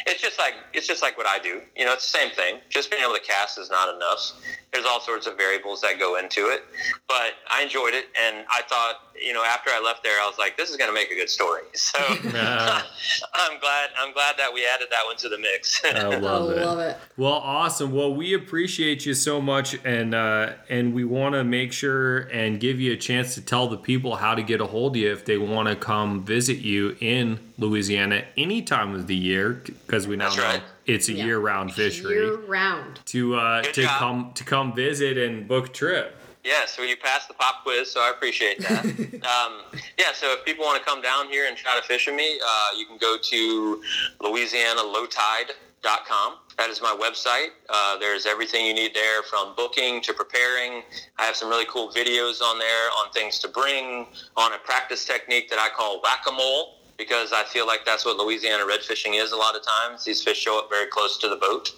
[0.06, 2.60] it's just like it's just like what I do you know it's the same thing
[2.70, 4.32] just being able to cast is not enough
[4.72, 6.64] there's all sorts of variables that go into it
[7.08, 10.28] but I I enjoyed it, and I thought, you know, after I left there, I
[10.28, 11.62] was like, this is going to make a good story.
[11.74, 15.82] So I'm glad I'm glad that we added that one to the mix.
[15.86, 16.66] I love I it.
[16.66, 16.98] love it.
[17.16, 17.94] Well, awesome.
[17.94, 22.60] Well, we appreciate you so much, and uh, and we want to make sure and
[22.60, 25.12] give you a chance to tell the people how to get a hold of you
[25.12, 30.08] if they want to come visit you in Louisiana any time of the year, because
[30.08, 30.62] we now That's know right.
[30.86, 31.26] it's a Yeah.
[31.26, 32.16] year-round fishery.
[32.16, 33.00] Year round.
[33.08, 34.00] to uh, Good to job.
[34.00, 36.14] come to come visit and book a trip.
[36.44, 38.86] Yeah, so you passed the pop quiz, so I appreciate that.
[39.26, 39.54] um,
[40.00, 42.40] yeah, so if people want to come down here and try to fish with me,
[42.40, 43.82] uh, you can go to
[44.22, 46.34] louisianalowtide.com.
[46.58, 47.50] That is my website.
[47.70, 50.82] Uh, there's everything you need there from booking to preparing.
[51.20, 55.06] I have some really cool videos on there on things to bring, on a practice
[55.06, 59.32] technique that I call whack-a-mole because I feel like that's what Louisiana red fishing is
[59.34, 60.04] a lot of times.
[60.04, 61.72] These fish show up very close to the boat.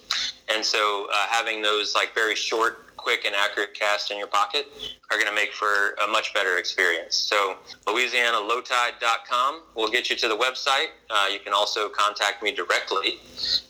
[0.52, 4.68] And so uh, having those like very short, quick, and accurate cast in your pocket
[5.10, 7.16] are going to make for a much better experience.
[7.16, 7.56] So
[7.86, 10.90] LouisianaLowTide.com will get you to the website.
[11.10, 13.18] Uh, you can also contact me directly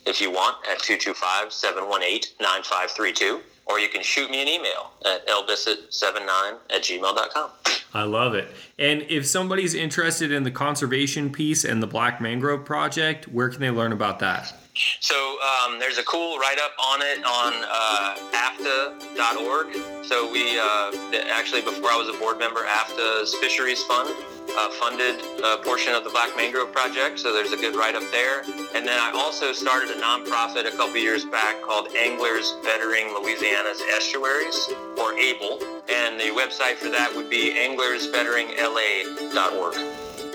[0.05, 3.41] if you want at 225-718-9532.
[3.67, 7.49] Or you can shoot me an email at lbissett79 at gmail.com.
[7.93, 8.49] I love it.
[8.77, 13.61] And if somebody's interested in the conservation piece and the Black Mangrove Project, where can
[13.61, 14.60] they learn about that?
[14.99, 20.05] So um, there's a cool write-up on it on uh, AFTA.org.
[20.05, 20.91] So we uh,
[21.29, 24.09] actually, before I was a board member, AFTA's Fisheries Fund
[24.57, 27.19] uh, funded a portion of the Black Mangrove Project.
[27.19, 28.41] So there's a good write-up there.
[28.75, 33.79] And then I also started a nonprofit a couple years back called Anglers Bettering Louisiana's
[33.95, 34.67] Estuaries,
[34.97, 35.61] or ABLE.
[35.89, 39.77] And the website for that would be anglersbetteringla.org.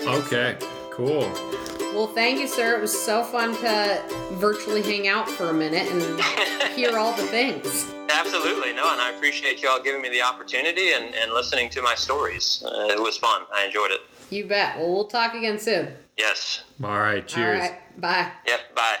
[0.07, 0.55] Okay,
[0.97, 1.19] cool.
[1.93, 2.75] Well, thank you, sir.
[2.75, 7.23] It was so fun to virtually hang out for a minute and hear all the
[7.23, 7.91] things.
[8.09, 11.95] Absolutely, no, and I appreciate y'all giving me the opportunity and, and listening to my
[11.95, 12.63] stories.
[12.65, 13.43] Uh, it was fun.
[13.53, 14.01] I enjoyed it.
[14.29, 14.77] You bet.
[14.77, 15.93] Well, we'll talk again soon.
[16.17, 16.63] Yes.
[16.83, 17.61] All right, cheers.
[17.61, 18.01] All right.
[18.01, 18.31] Bye.
[18.45, 18.75] Yep.
[18.75, 18.97] Bye.